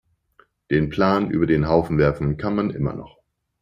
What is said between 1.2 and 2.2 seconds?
über den Haufen